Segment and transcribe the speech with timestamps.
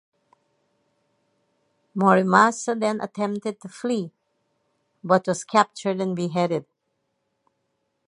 [1.95, 4.11] Morimasa then attempted to flee,
[5.03, 6.65] but was captured and beheaded.